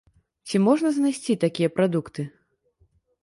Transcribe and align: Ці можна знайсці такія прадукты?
Ці 0.51 0.61
можна 0.67 0.91
знайсці 0.95 1.35
такія 1.45 1.69
прадукты? 1.75 2.27